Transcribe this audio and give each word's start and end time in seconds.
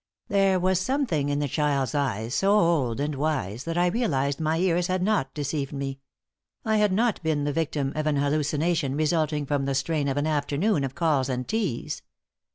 There 0.29 0.59
was 0.59 0.79
something 0.81 1.29
in 1.29 1.37
the 1.37 1.47
child's 1.47 1.93
eyes 1.93 2.33
so 2.33 2.49
old 2.59 2.99
and 2.99 3.13
wise 3.13 3.65
that 3.65 3.77
I 3.77 3.85
realized 3.85 4.39
my 4.39 4.57
ears 4.57 4.87
had 4.87 5.03
not 5.03 5.31
deceived 5.35 5.73
me 5.73 5.99
I 6.65 6.77
had 6.77 6.91
not 6.91 7.21
been 7.21 7.43
the 7.43 7.53
victim 7.53 7.93
of 7.95 8.07
an 8.07 8.15
hallucination 8.15 8.95
resulting 8.95 9.45
from 9.45 9.65
the 9.65 9.75
strain 9.75 10.07
of 10.07 10.17
an 10.17 10.25
afternoon 10.25 10.83
of 10.83 10.95
calls 10.95 11.29
and 11.29 11.47
teas. 11.47 12.01